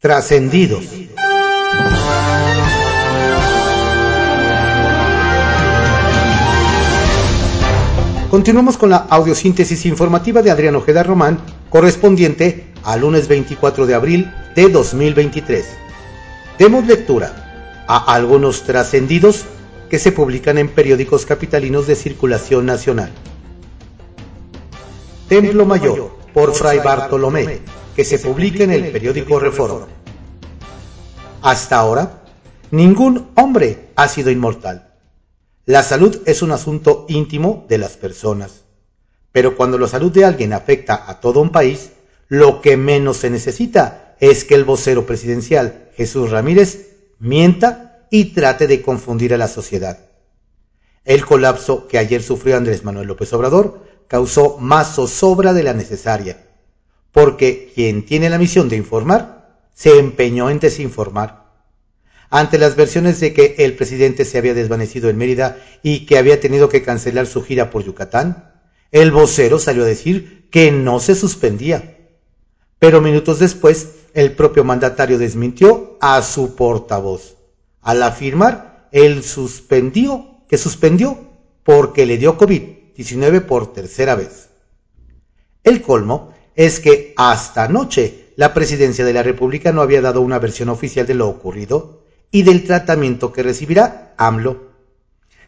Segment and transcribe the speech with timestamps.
[0.00, 0.84] Trascendidos.
[8.30, 14.32] Continuamos con la audiosíntesis informativa de Adrián Ojeda Román, correspondiente al lunes 24 de abril
[14.54, 15.66] de 2023.
[16.60, 19.46] Demos lectura a algunos trascendidos
[19.90, 23.10] que se publican en periódicos capitalinos de circulación nacional.
[25.28, 27.62] Templo Mayor, por Fray Bartolomé,
[27.98, 29.88] que se publica en el periódico Reforma.
[31.42, 32.22] Hasta ahora,
[32.70, 34.94] ningún hombre ha sido inmortal.
[35.66, 38.62] La salud es un asunto íntimo de las personas,
[39.32, 41.90] pero cuando la salud de alguien afecta a todo un país,
[42.28, 48.68] lo que menos se necesita es que el vocero presidencial, Jesús Ramírez, mienta y trate
[48.68, 49.98] de confundir a la sociedad.
[51.04, 56.44] El colapso que ayer sufrió Andrés Manuel López Obrador causó más zozobra de la necesaria,
[57.18, 61.48] porque quien tiene la misión de informar se empeñó en desinformar
[62.30, 66.38] ante las versiones de que el presidente se había desvanecido en Mérida y que había
[66.38, 68.52] tenido que cancelar su gira por Yucatán,
[68.92, 71.96] el vocero salió a decir que no se suspendía.
[72.78, 77.34] Pero minutos después, el propio mandatario desmintió a su portavoz,
[77.80, 81.18] al afirmar el suspendió, que suspendió
[81.64, 84.50] porque le dio COVID-19 por tercera vez.
[85.64, 90.40] El colmo es que hasta anoche la presidencia de la República no había dado una
[90.40, 94.72] versión oficial de lo ocurrido y del tratamiento que recibirá AMLO.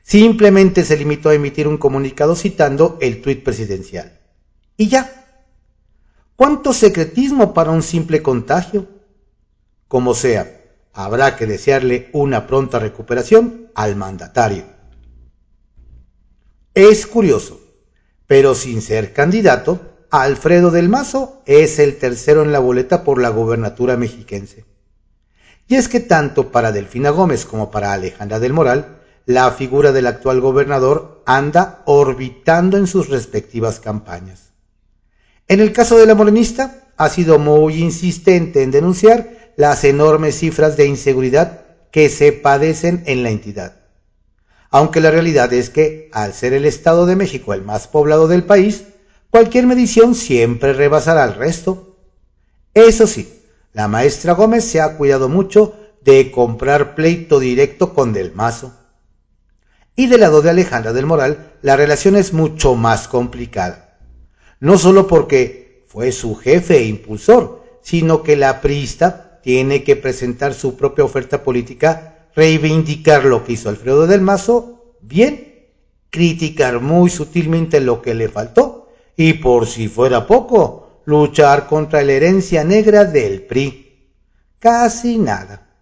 [0.05, 4.20] Simplemente se limitó a emitir un comunicado citando el tuit presidencial.
[4.77, 5.42] Y ya.
[6.36, 8.86] ¿Cuánto secretismo para un simple contagio?
[9.88, 10.61] Como sea,
[10.92, 14.62] habrá que desearle una pronta recuperación al mandatario.
[16.72, 17.61] Es curioso,
[18.28, 23.28] pero sin ser candidato, Alfredo del Mazo es el tercero en la boleta por la
[23.28, 24.64] gobernatura mexiquense.
[25.69, 30.08] Y es que tanto para Delfina Gómez como para Alejandra del Moral, la figura del
[30.08, 34.50] actual gobernador anda orbitando en sus respectivas campañas.
[35.47, 40.76] En el caso de la morenista, ha sido muy insistente en denunciar las enormes cifras
[40.76, 41.60] de inseguridad
[41.93, 43.76] que se padecen en la entidad.
[44.70, 48.43] Aunque la realidad es que, al ser el Estado de México el más poblado del
[48.43, 48.84] país,
[49.30, 51.96] cualquier medición siempre rebasará al resto.
[52.74, 53.32] Eso sí,
[53.72, 58.74] la maestra Gómez se ha cuidado mucho de comprar pleito directo con Del Mazo.
[59.96, 63.98] Y del lado de Alejandra del Moral, la relación es mucho más complicada.
[64.58, 70.54] No solo porque fue su jefe e impulsor, sino que la priista tiene que presentar
[70.54, 75.66] su propia oferta política, reivindicar lo que hizo Alfredo del Mazo, bien,
[76.10, 78.79] criticar muy sutilmente lo que le faltó,
[79.22, 84.14] y por si fuera poco, luchar contra la herencia negra del PRI.
[84.58, 85.76] Casi nada.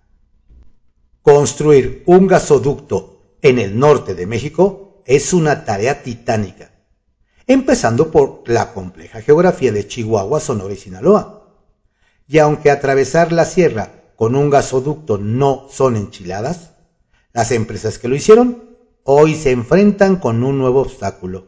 [1.22, 6.72] Construir un gasoducto en el norte de México es una tarea titánica,
[7.46, 11.54] empezando por la compleja geografía de Chihuahua, Sonora y Sinaloa.
[12.26, 16.72] Y aunque atravesar la sierra con un gasoducto no son enchiladas,
[17.32, 18.64] las empresas que lo hicieron
[19.04, 21.47] hoy se enfrentan con un nuevo obstáculo.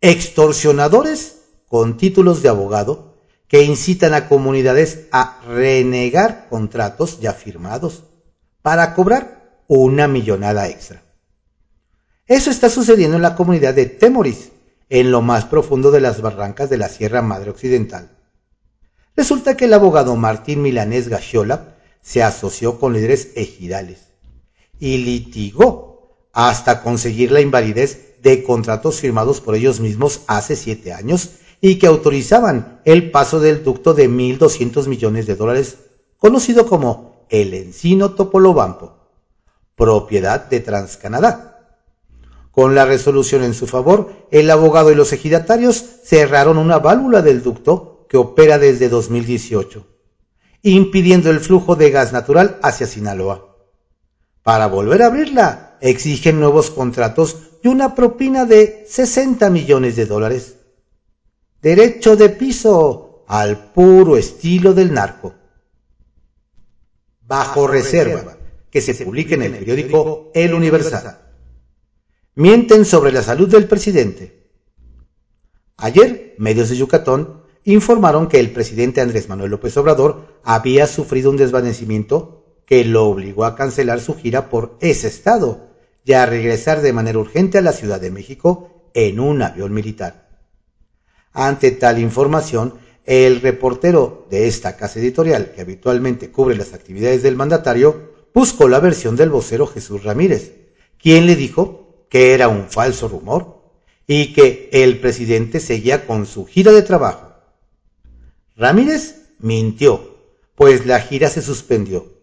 [0.00, 1.36] Extorsionadores
[1.68, 3.14] con títulos de abogado
[3.48, 8.04] que incitan a comunidades a renegar contratos ya firmados
[8.62, 11.02] para cobrar una millonada extra.
[12.26, 14.50] Eso está sucediendo en la comunidad de Temoris,
[14.88, 18.10] en lo más profundo de las barrancas de la Sierra Madre Occidental.
[19.16, 24.08] Resulta que el abogado Martín Milanés Gachiola se asoció con líderes ejidales
[24.78, 31.30] y litigó hasta conseguir la invalidez de contratos firmados por ellos mismos hace siete años
[31.60, 35.76] y que autorizaban el paso del ducto de 1.200 millones de dólares,
[36.18, 38.96] conocido como el Encino Topolobampo,
[39.76, 41.78] propiedad de Transcanadá.
[42.50, 47.42] Con la resolución en su favor, el abogado y los ejidatarios cerraron una válvula del
[47.42, 49.86] ducto que opera desde 2018,
[50.62, 53.56] impidiendo el flujo de gas natural hacia Sinaloa.
[54.42, 60.56] Para volver a abrirla, exigen nuevos contratos y una propina de 60 millones de dólares
[61.62, 65.32] derecho de piso al puro estilo del narco.
[67.22, 68.36] Bajo reserva,
[68.70, 71.20] que se publique en el periódico El Universal.
[72.34, 74.50] Mienten sobre la salud del presidente.
[75.78, 81.38] Ayer, medios de Yucatán informaron que el presidente Andrés Manuel López Obrador había sufrido un
[81.38, 85.73] desvanecimiento que lo obligó a cancelar su gira por ese estado
[86.04, 90.28] y a regresar de manera urgente a la Ciudad de México en un avión militar.
[91.32, 92.74] Ante tal información,
[93.04, 98.80] el reportero de esta casa editorial, que habitualmente cubre las actividades del mandatario, buscó la
[98.80, 100.52] versión del vocero Jesús Ramírez,
[101.00, 103.62] quien le dijo que era un falso rumor
[104.06, 107.32] y que el presidente seguía con su gira de trabajo.
[108.56, 110.18] Ramírez mintió,
[110.54, 112.13] pues la gira se suspendió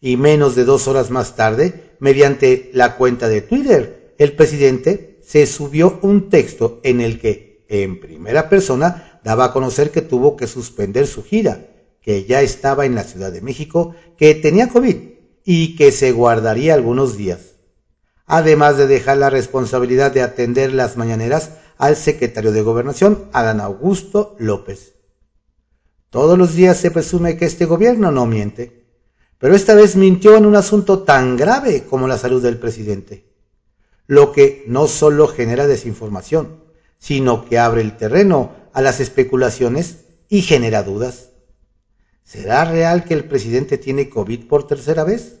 [0.00, 5.46] y menos de dos horas más tarde, mediante la cuenta de Twitter, el presidente se
[5.46, 10.46] subió un texto en el que, en primera persona, daba a conocer que tuvo que
[10.46, 11.68] suspender su gira,
[12.00, 14.96] que ya estaba en la Ciudad de México, que tenía COVID
[15.44, 17.56] y que se guardaría algunos días.
[18.26, 24.36] Además de dejar la responsabilidad de atender las mañaneras al secretario de Gobernación, Adán Augusto
[24.38, 24.94] López.
[26.10, 28.79] Todos los días se presume que este gobierno no miente,
[29.40, 33.24] pero esta vez mintió en un asunto tan grave como la salud del presidente,
[34.06, 36.62] lo que no solo genera desinformación,
[36.98, 41.30] sino que abre el terreno a las especulaciones y genera dudas.
[42.22, 45.40] ¿Será real que el presidente tiene COVID por tercera vez?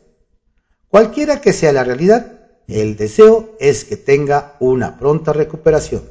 [0.88, 6.04] Cualquiera que sea la realidad, el deseo es que tenga una pronta recuperación.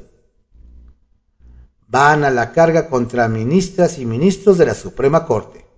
[1.88, 5.69] Van a la carga contra ministras y ministros de la Suprema Corte.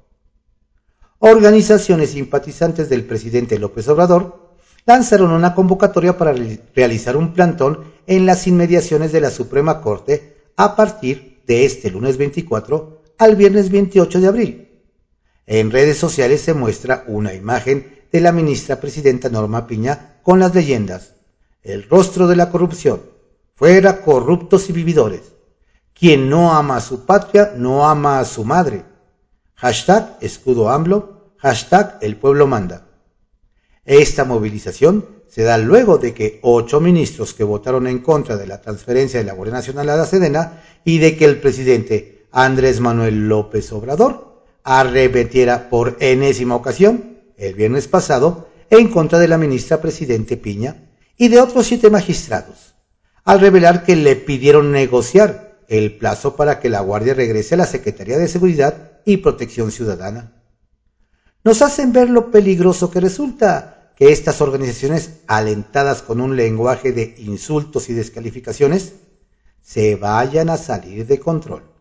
[1.25, 4.51] Organizaciones simpatizantes del presidente López Obrador
[4.85, 6.35] lanzaron una convocatoria para
[6.75, 12.17] realizar un plantón en las inmediaciones de la Suprema Corte a partir de este lunes
[12.17, 14.69] 24 al viernes 28 de abril
[15.47, 20.55] en redes sociales se muestra una imagen de la ministra presidenta Norma Piña con las
[20.55, 21.15] leyendas
[21.63, 23.03] El rostro de la corrupción,
[23.55, 25.21] fuera corruptos y vividores.
[25.95, 28.92] Quien no ama a su patria no ama a su madre.
[29.62, 32.88] Hashtag escudo AMLO, hashtag el pueblo manda.
[33.85, 38.61] Esta movilización se da luego de que ocho ministros que votaron en contra de la
[38.61, 43.29] transferencia de la Guardia Nacional a la Sedena y de que el presidente Andrés Manuel
[43.29, 50.37] López Obrador arremetiera por enésima ocasión, el viernes pasado, en contra de la ministra Presidente
[50.37, 52.75] Piña y de otros siete magistrados,
[53.23, 57.67] al revelar que le pidieron negociar el plazo para que la Guardia regrese a la
[57.67, 60.32] Secretaría de Seguridad y Protección Ciudadana.
[61.44, 67.14] Nos hacen ver lo peligroso que resulta que estas organizaciones, alentadas con un lenguaje de
[67.19, 68.94] insultos y descalificaciones,
[69.60, 71.72] se vayan a salir de control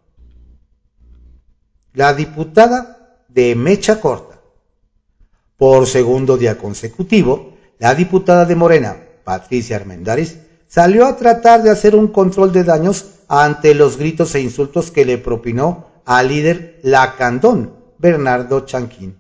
[1.93, 4.39] la diputada de Mecha Corta.
[5.57, 10.37] Por segundo día consecutivo, la diputada de Morena, Patricia Armendáriz,
[10.67, 15.05] salió a tratar de hacer un control de daños ante los gritos e insultos que
[15.05, 19.17] le propinó al líder Lacandón, Bernardo Chanquín,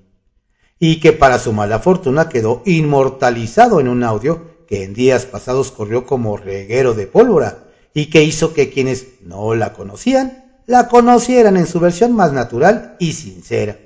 [0.79, 5.71] y que para su mala fortuna quedó inmortalizado en un audio que en días pasados
[5.71, 11.57] corrió como reguero de pólvora y que hizo que quienes no la conocían la conocieran
[11.57, 13.77] en su versión más natural y sincera.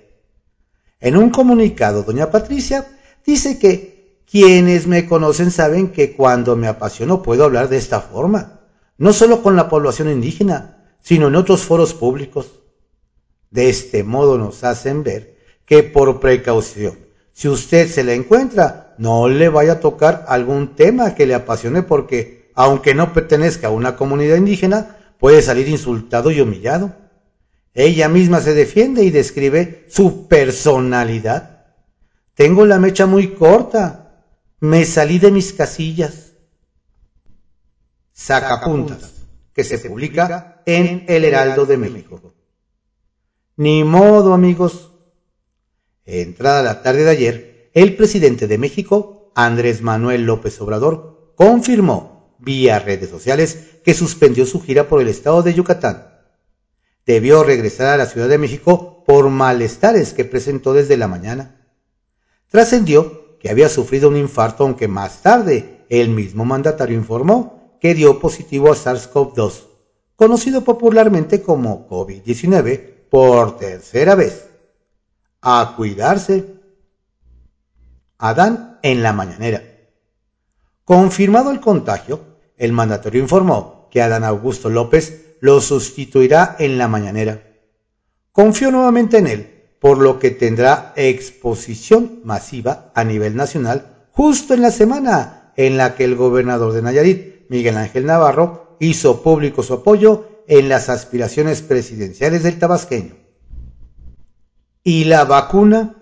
[0.99, 2.87] En un comunicado, doña Patricia
[3.25, 8.61] dice que quienes me conocen saben que cuando me apasiono puedo hablar de esta forma,
[8.97, 12.47] no solo con la población indígena, sino en otros foros públicos.
[13.55, 16.99] De este modo nos hacen ver que por precaución,
[17.31, 21.81] si usted se la encuentra, no le vaya a tocar algún tema que le apasione
[21.81, 26.97] porque, aunque no pertenezca a una comunidad indígena, puede salir insultado y humillado.
[27.73, 31.67] Ella misma se defiende y describe su personalidad.
[32.33, 34.17] Tengo la mecha muy corta.
[34.59, 36.33] Me salí de mis casillas.
[38.11, 39.13] Sacapuntas,
[39.53, 42.34] que se publica en El Heraldo de México.
[43.57, 44.91] Ni modo, amigos.
[46.03, 52.79] Entrada la tarde de ayer, el presidente de México, Andrés Manuel López Obrador, confirmó vía
[52.79, 56.05] redes sociales que suspendió su gira por el estado de Yucatán.
[57.05, 61.65] Debió regresar a la Ciudad de México por malestares que presentó desde la mañana.
[62.49, 68.19] Trascendió que había sufrido un infarto, aunque más tarde el mismo mandatario informó que dio
[68.19, 69.53] positivo a SARS-CoV-2,
[70.17, 74.49] conocido popularmente como COVID-19, por tercera vez.
[75.41, 76.53] A cuidarse.
[78.17, 79.63] Adán en la mañanera.
[80.83, 82.19] Confirmado el contagio,
[82.57, 87.41] el mandatario informó que Adán Augusto López lo sustituirá en la mañanera.
[88.33, 94.61] Confío nuevamente en él, por lo que tendrá exposición masiva a nivel nacional justo en
[94.61, 99.75] la semana en la que el gobernador de Nayarit, Miguel Ángel Navarro, hizo público su
[99.75, 103.15] apoyo en las aspiraciones presidenciales del tabasqueño.
[104.83, 105.95] ¿Y la vacuna?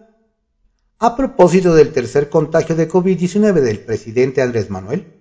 [1.00, 5.14] A propósito del tercer contagio de COVID-19 del presidente Andrés Manuel,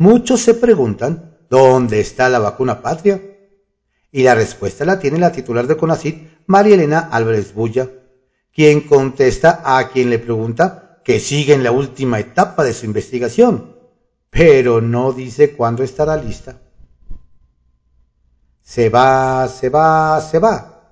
[0.00, 3.20] Muchos se preguntan, ¿dónde está la vacuna patria?
[4.10, 7.86] Y la respuesta la tiene la titular de CONACIT, María Elena Álvarez Bulla,
[8.50, 13.76] quien contesta a quien le pregunta que sigue en la última etapa de su investigación,
[14.30, 16.62] pero no dice cuándo estará lista.
[18.70, 20.84] Se va, se va, se va.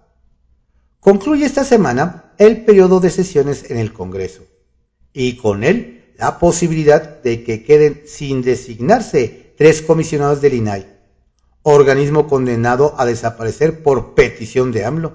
[0.99, 4.43] Concluye esta semana el periodo de sesiones en el Congreso
[5.13, 10.89] y con él la posibilidad de que queden sin designarse tres comisionados del INAI,
[11.63, 15.13] organismo condenado a desaparecer por petición de AMLO.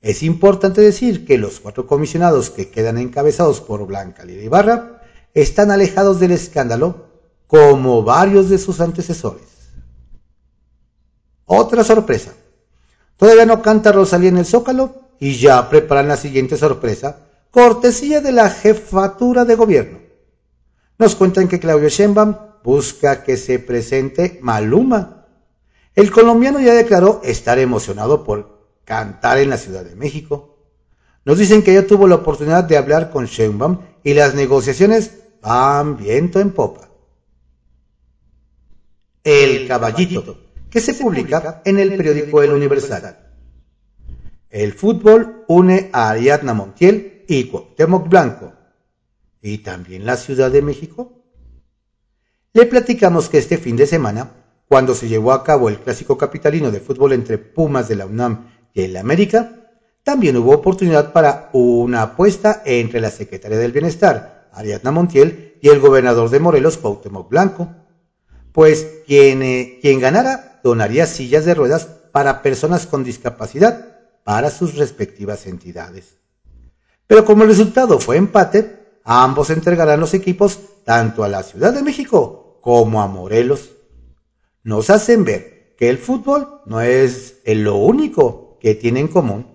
[0.00, 5.02] Es importante decir que los cuatro comisionados que quedan encabezados por Blanca Lila Ibarra
[5.34, 7.08] están alejados del escándalo
[7.46, 9.57] como varios de sus antecesores.
[11.48, 12.34] Otra sorpresa.
[13.16, 18.32] Todavía no canta Rosalía en el Zócalo y ya preparan la siguiente sorpresa, cortesía de
[18.32, 19.98] la jefatura de gobierno.
[20.98, 25.26] Nos cuentan que Claudio Sheinbaum busca que se presente Maluma.
[25.94, 30.58] El colombiano ya declaró estar emocionado por cantar en la Ciudad de México.
[31.24, 35.96] Nos dicen que ya tuvo la oportunidad de hablar con Sheinbaum y las negociaciones van
[35.96, 36.88] viento en popa.
[39.24, 43.18] El Caballito, que se publica en el periódico El Universal.
[44.50, 48.52] El fútbol une a Ariadna Montiel y Cuauhtémoc Blanco.
[49.42, 51.22] ¿Y también la Ciudad de México?
[52.54, 54.32] Le platicamos que este fin de semana,
[54.66, 58.50] cuando se llevó a cabo el clásico capitalino de fútbol entre Pumas de la UNAM
[58.74, 59.58] en la América,
[60.02, 65.80] también hubo oportunidad para una apuesta entre la secretaria del Bienestar, Ariadna Montiel, y el
[65.80, 67.68] gobernador de Morelos, Cuauhtémoc Blanco.
[68.52, 74.76] Pues quien, eh, quien ganara donaría sillas de ruedas para personas con discapacidad para sus
[74.76, 76.16] respectivas entidades.
[77.06, 81.82] Pero como el resultado fue empate, ambos entregarán los equipos tanto a la Ciudad de
[81.82, 83.70] México como a Morelos.
[84.62, 89.46] Nos hacen ver que el fútbol no es lo único que tiene en común,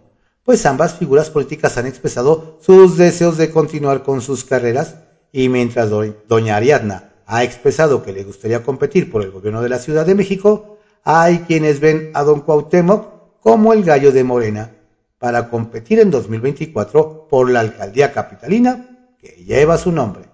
[0.44, 4.96] pues ambas figuras políticas han expresado sus deseos de continuar con sus carreras
[5.32, 5.90] y mientras
[6.28, 10.16] doña Ariadna ha expresado que le gustaría competir por el gobierno de la Ciudad de
[10.16, 10.73] México,
[11.04, 14.72] hay quienes ven a don Cuauhtémoc como el gallo de Morena
[15.18, 20.26] para competir en 2024 por la alcaldía capitalina que lleva su nombre.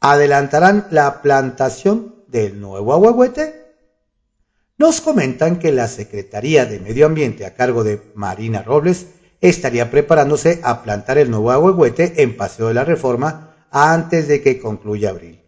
[0.00, 3.60] Adelantarán la plantación del nuevo ahuehuete
[4.80, 9.08] nos comentan que la Secretaría de Medio Ambiente a cargo de Marina Robles
[9.42, 14.58] estaría preparándose a plantar el nuevo ahuehuete en Paseo de la Reforma antes de que
[14.58, 15.39] concluya abril,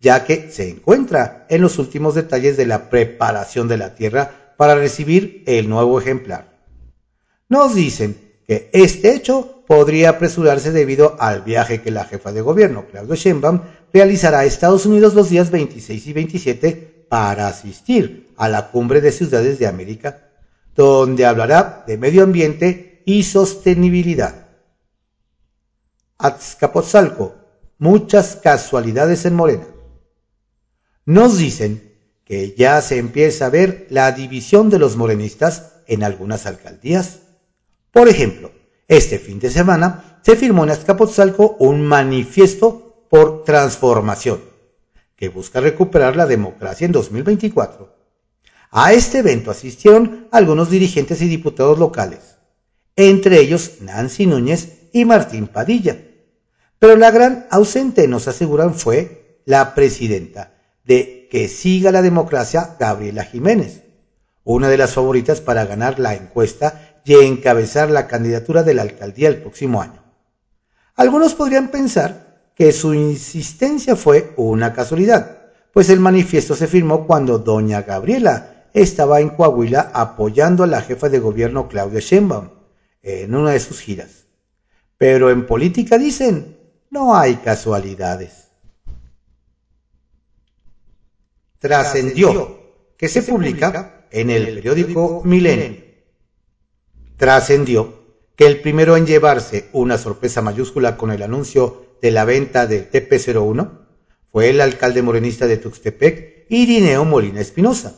[0.00, 4.74] ya que se encuentra en los últimos detalles de la preparación de la tierra para
[4.74, 6.56] recibir el nuevo ejemplar.
[7.48, 12.86] Nos dicen que este hecho podría apresurarse debido al viaje que la jefa de gobierno,
[12.86, 13.60] Claudio Sheinbaum,
[13.92, 19.12] realizará a Estados Unidos los días 26 y 27 para asistir a la Cumbre de
[19.12, 20.30] Ciudades de América,
[20.74, 24.46] donde hablará de medio ambiente y sostenibilidad.
[26.18, 27.34] Azcapotzalco,
[27.78, 29.66] muchas casualidades en Morena.
[31.06, 31.94] Nos dicen
[32.24, 37.20] que ya se empieza a ver la división de los morenistas en algunas alcaldías.
[37.92, 38.50] Por ejemplo,
[38.88, 44.40] este fin de semana se firmó en Azcapotzalco un manifiesto por transformación
[45.16, 47.96] que busca recuperar la democracia en 2024
[48.70, 52.36] a este evento asistieron algunos dirigentes y diputados locales,
[52.96, 55.96] entre ellos Nancy Núñez y Martín Padilla.
[56.78, 60.55] Pero la gran ausente, nos aseguran, fue la presidenta
[60.86, 63.82] de Que siga la democracia, Gabriela Jiménez,
[64.44, 69.28] una de las favoritas para ganar la encuesta y encabezar la candidatura de la alcaldía
[69.28, 70.02] el próximo año.
[70.94, 75.38] Algunos podrían pensar que su insistencia fue una casualidad,
[75.72, 81.08] pues el manifiesto se firmó cuando doña Gabriela estaba en Coahuila apoyando a la jefa
[81.08, 82.50] de gobierno Claudia Sheinbaum
[83.02, 84.26] en una de sus giras.
[84.96, 86.56] Pero en política dicen,
[86.90, 88.45] no hay casualidades.
[91.58, 92.60] Trascendió,
[92.96, 95.84] que se publica en el periódico Milenio.
[97.16, 97.94] Trascendió
[98.36, 102.90] que el primero en llevarse una sorpresa mayúscula con el anuncio de la venta del
[102.90, 103.70] TP01
[104.30, 107.94] fue el alcalde morenista de Tuxtepec, Irineo Molina Espinosa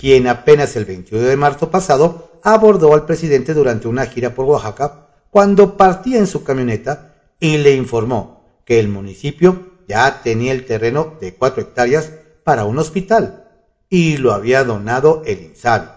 [0.00, 5.08] quien apenas el 21 de marzo pasado abordó al presidente durante una gira por Oaxaca
[5.28, 11.18] cuando partía en su camioneta y le informó que el municipio ya tenía el terreno
[11.20, 12.12] de cuatro hectáreas
[12.50, 13.44] para un hospital
[13.88, 15.88] y lo había donado el INSABI.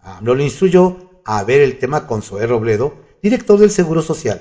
[0.00, 4.40] AMLO le instruyó a ver el tema con Zoé Robledo, director del Seguro Social,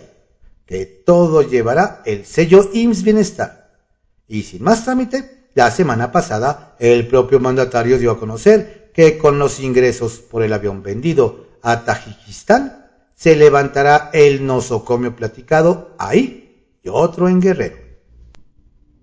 [0.66, 3.78] que todo llevará el sello IMSS Bienestar.
[4.26, 9.38] Y sin más trámite, la semana pasada, el propio mandatario dio a conocer que con
[9.38, 16.88] los ingresos por el avión vendido a Tajikistán se levantará el nosocomio platicado ahí y
[16.88, 17.80] otro en Guerrero.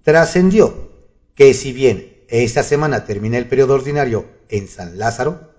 [0.02, 0.90] Trascendió
[1.34, 5.52] que si bien esta semana termina el periodo ordinario en San Lázaro,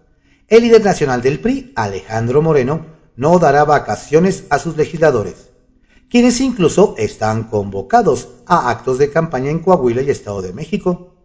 [0.48, 5.50] el líder nacional del PRI, Alejandro Moreno, no dará vacaciones a sus legisladores,
[6.10, 11.15] quienes incluso están convocados a actos de campaña en Coahuila y Estado de México.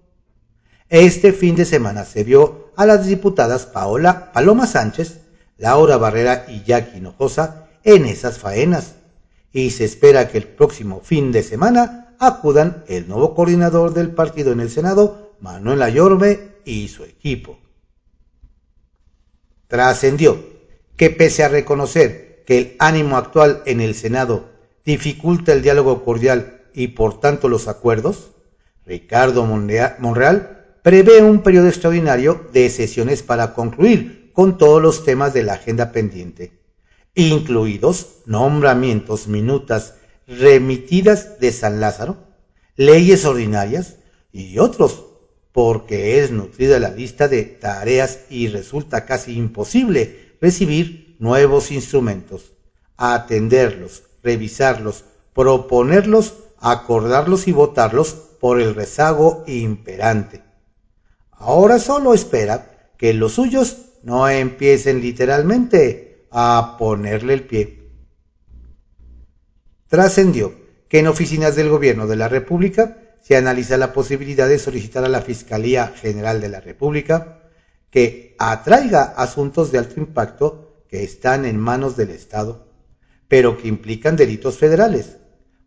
[0.89, 5.21] Este fin de semana se vio a las diputadas Paola Paloma Sánchez
[5.61, 8.95] Laura Barrera y Jackie Hinojosa en esas faenas
[9.53, 14.53] y se espera que el próximo fin de semana acudan el nuevo coordinador del partido
[14.53, 17.59] en el Senado, Manuel Ayorbe, y su equipo.
[19.67, 20.39] Trascendió
[20.97, 24.51] que pese a reconocer que el ánimo actual en el Senado
[24.85, 28.33] dificulta el diálogo cordial y por tanto los acuerdos,
[28.87, 35.43] Ricardo Monreal prevé un periodo extraordinario de sesiones para concluir con todos los temas de
[35.43, 36.59] la agenda pendiente,
[37.15, 39.95] incluidos nombramientos, minutas
[40.27, 42.17] remitidas de San Lázaro,
[42.77, 43.97] leyes ordinarias
[44.33, 45.10] y otros,
[45.53, 52.53] porque es nutrida la lista de tareas y resulta casi imposible recibir nuevos instrumentos,
[52.97, 55.05] atenderlos, revisarlos,
[55.35, 60.43] proponerlos, acordarlos y votarlos por el rezago imperante.
[61.33, 67.91] Ahora solo espera que los suyos no empiecen literalmente a ponerle el pie.
[69.89, 70.55] Trascendió
[70.89, 75.09] que en oficinas del Gobierno de la República se analiza la posibilidad de solicitar a
[75.09, 77.41] la Fiscalía General de la República
[77.91, 82.69] que atraiga asuntos de alto impacto que están en manos del Estado,
[83.29, 85.17] pero que implican delitos federales,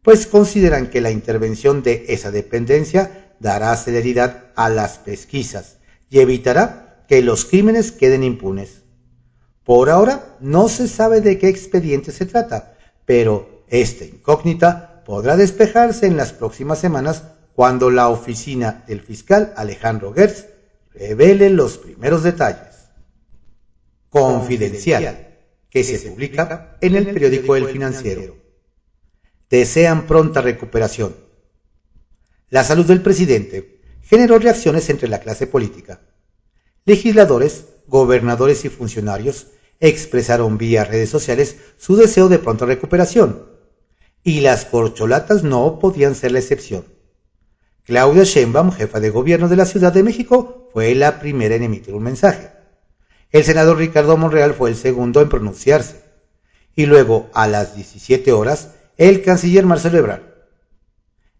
[0.01, 5.77] pues consideran que la intervención de esa dependencia dará celeridad a las pesquisas
[6.09, 8.83] y evitará que los crímenes queden impunes.
[9.63, 16.05] Por ahora no se sabe de qué expediente se trata, pero esta incógnita podrá despejarse
[16.05, 17.23] en las próximas semanas
[17.55, 20.47] cuando la oficina del fiscal Alejandro Gertz
[20.93, 22.89] revele los primeros detalles.
[24.09, 25.37] Confidencial,
[25.69, 28.37] que se publica en el periódico El Financiero.
[29.49, 31.15] Desean pronta recuperación.
[32.49, 36.01] La salud del presidente generó reacciones entre la clase política.
[36.85, 39.47] Legisladores, gobernadores y funcionarios
[39.79, 43.47] expresaron vía redes sociales su deseo de pronta recuperación,
[44.23, 46.92] y las corcholatas no podían ser la excepción.
[47.85, 51.93] Claudia Sheinbaum, jefa de gobierno de la Ciudad de México, fue la primera en emitir
[51.93, 52.51] un mensaje.
[53.29, 56.01] El senador Ricardo Monreal fue el segundo en pronunciarse.
[56.75, 60.21] Y luego, a las 17 horas, el canciller Marcelo Ebrard.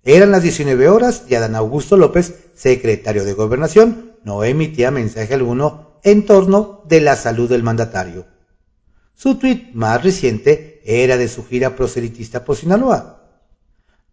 [0.04, 6.00] Eran las 19 horas y Adán Augusto López, secretario de Gobernación, no emitía mensaje alguno
[6.04, 8.26] en torno de la salud del mandatario.
[9.16, 13.23] Su tuit más reciente era de su gira proselitista por Sinaloa.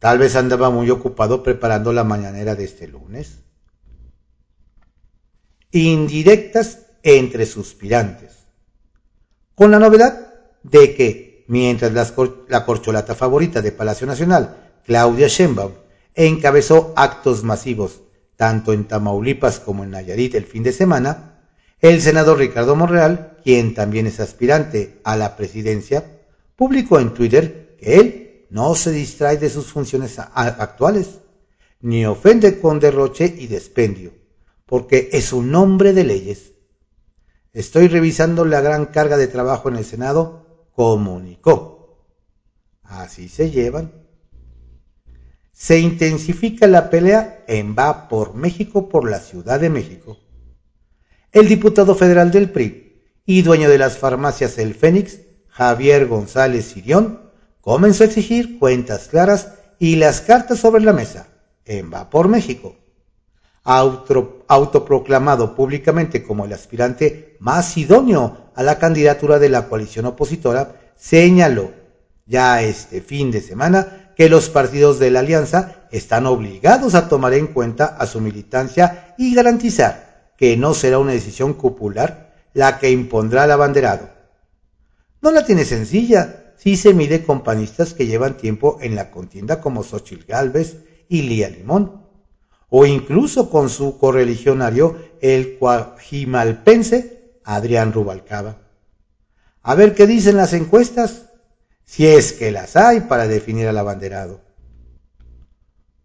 [0.01, 3.39] Tal vez andaba muy ocupado preparando la mañanera de este lunes.
[5.71, 8.33] Indirectas entre suspirantes.
[9.55, 11.93] Con la novedad de que, mientras
[12.49, 15.73] la corcholata favorita de Palacio Nacional, Claudia Sheinbaum,
[16.15, 18.01] encabezó actos masivos
[18.37, 21.43] tanto en Tamaulipas como en Nayarit el fin de semana,
[21.79, 26.05] el senador Ricardo Monreal, quien también es aspirante a la presidencia,
[26.57, 28.20] publicó en Twitter que él
[28.51, 31.21] no se distrae de sus funciones actuales,
[31.81, 34.13] ni ofende con derroche y despendio,
[34.67, 36.53] porque es un hombre de leyes.
[37.53, 42.05] Estoy revisando la gran carga de trabajo en el Senado, comunicó.
[42.83, 44.01] Así se llevan
[45.61, 50.17] se intensifica la pelea en Va por México por la Ciudad de México.
[51.33, 57.30] El diputado federal del PRI y dueño de las farmacias El Fénix, Javier González Sirión,
[57.61, 61.29] comenzó a exigir cuentas claras y las cartas sobre la mesa
[61.65, 62.77] en Va por México.
[63.65, 71.73] autoproclamado públicamente como el aspirante más idóneo a la candidatura de la coalición opositora, señaló
[72.27, 77.35] ya este fin de semana que los partidos de la alianza están obligados a tomar
[77.35, 82.91] en cuenta a su militancia y garantizar que no será una decisión cupular la que
[82.91, 84.09] impondrá el abanderado.
[85.23, 89.63] No la tiene sencilla si se mide con panistas que llevan tiempo en la contienda
[89.63, 90.77] como Xochil Gálvez
[91.09, 92.03] y Lía Limón,
[92.69, 98.59] o incluso con su correligionario el cuajimalpense Adrián Rubalcaba.
[99.63, 101.31] A ver qué dicen las encuestas
[101.87, 104.43] si es que las hay para definir al abanderado.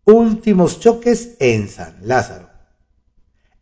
[0.06, 2.50] Últimos choques en San Lázaro.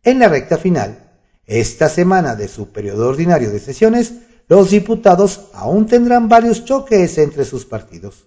[0.04, 1.10] En la recta final,
[1.44, 4.14] esta semana de su periodo ordinario de sesiones,
[4.48, 8.26] los diputados aún tendrán varios choques entre sus partidos.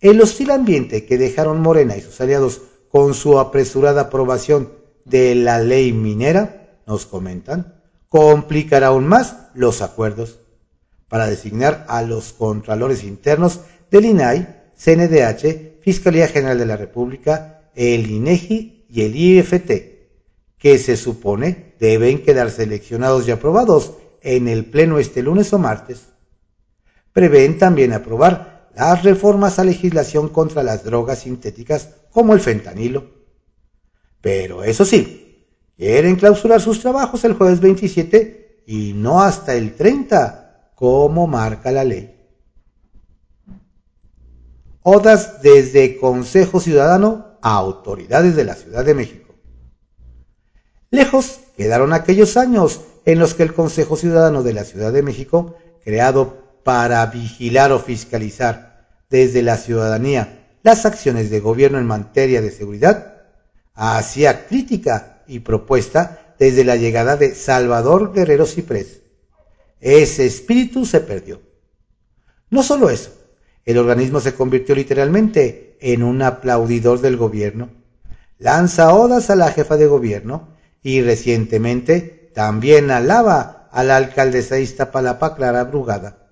[0.00, 4.72] El hostil ambiente que dejaron Morena y sus aliados con su apresurada aprobación
[5.04, 10.38] de la ley minera, nos comentan, complicará aún más los acuerdos
[11.08, 18.10] para designar a los contralores internos del INAI, CNDH, Fiscalía General de la República, el
[18.10, 19.70] INEGI y el IFT,
[20.58, 26.08] que se supone deben quedar seleccionados y aprobados en el Pleno este lunes o martes.
[27.12, 33.10] Prevén también aprobar las reformas a legislación contra las drogas sintéticas como el fentanilo.
[34.20, 40.72] Pero eso sí, quieren clausurar sus trabajos el jueves 27 y no hasta el 30,
[40.74, 42.14] como marca la ley.
[44.82, 49.34] Odas desde Consejo Ciudadano a autoridades de la Ciudad de México.
[50.90, 55.56] Lejos quedaron aquellos años en los que el Consejo Ciudadano de la Ciudad de México,
[55.84, 62.50] creado para vigilar o fiscalizar desde la ciudadanía las acciones de gobierno en materia de
[62.50, 63.22] seguridad,
[63.74, 69.00] hacía crítica y propuesta desde la llegada de Salvador Guerrero Ciprés.
[69.80, 71.40] Ese espíritu se perdió.
[72.50, 73.10] No solo eso,
[73.64, 77.70] el organismo se convirtió literalmente en un aplaudidor del gobierno.
[78.38, 84.62] Lanza odas a la jefa de gobierno y recientemente también alaba a la alcaldesa de
[84.62, 86.28] Iztapalapa, Clara Brugada.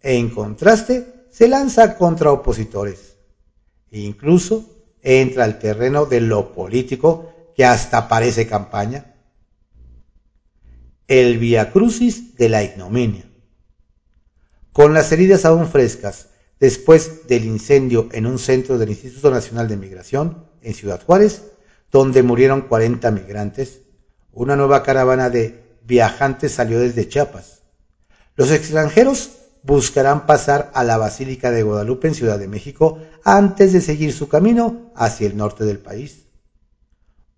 [0.00, 3.18] En contraste, se lanza contra opositores.
[3.90, 4.64] Incluso
[5.02, 9.14] entra al terreno de lo político que hasta parece campaña.
[11.06, 13.30] El via crucis de la ignominia.
[14.72, 16.28] Con las heridas aún frescas,
[16.58, 21.42] después del incendio en un centro del Instituto Nacional de Migración en Ciudad Juárez,
[21.92, 23.80] donde murieron 40 migrantes,
[24.32, 27.62] una nueva caravana de viajantes salió desde Chiapas.
[28.36, 29.30] Los extranjeros
[29.62, 34.28] buscarán pasar a la Basílica de Guadalupe en Ciudad de México antes de seguir su
[34.28, 36.26] camino hacia el norte del país.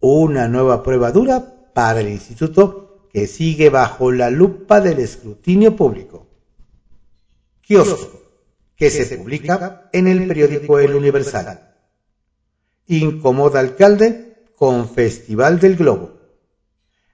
[0.01, 6.27] Una nueva prueba dura para el instituto que sigue bajo la lupa del escrutinio público.
[7.61, 8.21] Kiosco,
[8.77, 11.75] que se publica en el periódico El Universal.
[12.87, 16.22] Incomoda alcalde con Festival del Globo.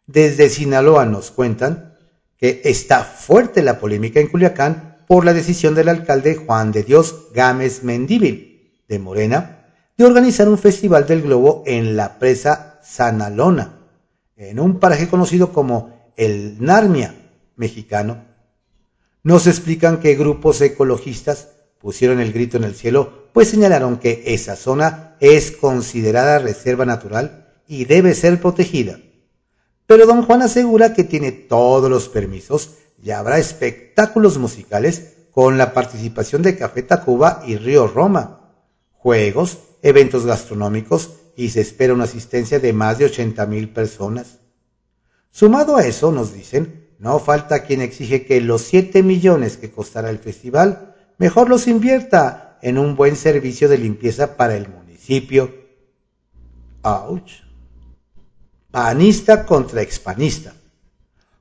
[0.09, 1.95] Desde Sinaloa nos cuentan
[2.39, 7.27] que está fuerte la polémica en Culiacán por la decisión del alcalde Juan de Dios
[7.35, 9.67] Gámez Mendíbil de Morena
[9.99, 13.81] de organizar un festival del globo en la presa Sanalona,
[14.39, 17.15] en un paraje conocido como el Narmia
[17.57, 18.25] mexicano.
[19.23, 24.57] Nos explican que grupos ecologistas pusieron el grito en el cielo, pues señalaron que esa
[24.57, 29.01] zona es considerada reserva natural y debe ser protegida.
[29.89, 35.73] Pero don Juan asegura que tiene todos los permisos y habrá espectáculos musicales con la
[35.73, 38.53] participación de Café Tacuba y Río Roma,
[38.93, 44.41] juegos, eventos gastronómicos y se espera una asistencia de más de 80 mil personas.
[45.31, 50.11] Sumado a eso, nos dicen, no falta quien exige que los 7 millones que costará
[50.11, 55.51] el festival mejor los invierta en un buen servicio de limpieza para el municipio.
[56.83, 57.48] ¡Auch!
[58.71, 60.53] Panista contra expanista.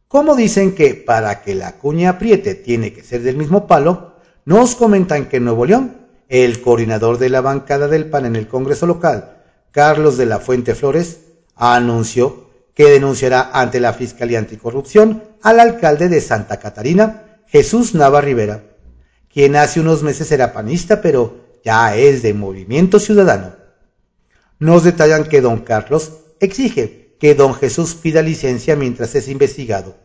[0.07, 4.13] Como dicen que para que la cuña apriete tiene que ser del mismo palo,
[4.45, 5.97] nos comentan que en Nuevo León,
[6.29, 10.75] el coordinador de la bancada del PAN en el Congreso local, Carlos de la Fuente
[10.75, 11.19] Flores,
[11.55, 18.63] anunció que denunciará ante la Fiscalía Anticorrupción al alcalde de Santa Catarina, Jesús Nava Rivera,
[19.29, 23.55] quien hace unos meses era panista, pero ya es de Movimiento Ciudadano.
[24.59, 29.95] Nos detallan que don Carlos exige que don Jesús pida licencia mientras es investigado,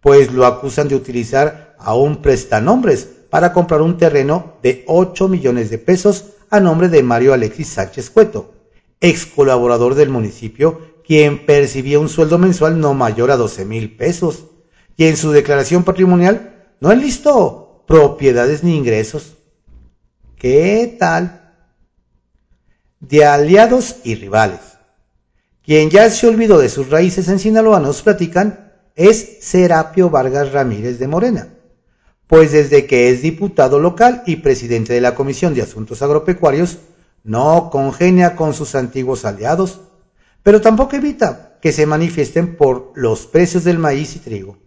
[0.00, 5.70] pues lo acusan de utilizar a un prestanombres para comprar un terreno de 8 millones
[5.70, 8.54] de pesos a nombre de Mario Alexis Sánchez Cueto,
[9.00, 14.46] ex colaborador del municipio, quien percibía un sueldo mensual no mayor a 12 mil pesos,
[14.96, 19.36] y en su declaración patrimonial no enlistó propiedades ni ingresos.
[20.36, 21.54] ¿Qué tal?
[23.00, 24.75] De aliados y rivales.
[25.66, 31.00] Quien ya se olvidó de sus raíces en Sinaloa, nos platican, es Serapio Vargas Ramírez
[31.00, 31.48] de Morena,
[32.28, 36.78] pues desde que es diputado local y presidente de la Comisión de Asuntos Agropecuarios,
[37.24, 39.80] no congenia con sus antiguos aliados,
[40.44, 44.58] pero tampoco evita que se manifiesten por los precios del maíz y trigo.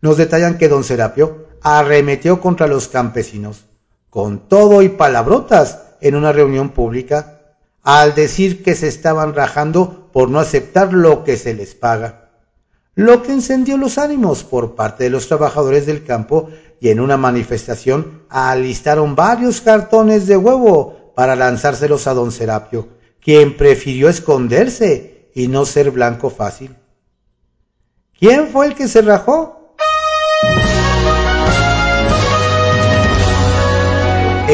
[0.00, 3.66] Nos detallan que don Serapio arremetió contra los campesinos,
[4.08, 7.36] con todo y palabrotas, en una reunión pública,
[7.82, 12.30] al decir que se estaban rajando por no aceptar lo que se les paga.
[12.94, 16.48] lo que encendió los ánimos por parte de los trabajadores del campo
[16.80, 22.88] y en una manifestación alistaron varios cartones de huevo para lanzárselos a don Serapio,
[23.20, 26.74] quien prefirió esconderse y no ser blanco fácil.
[28.18, 29.65] ¿Quién fue el que se rajó?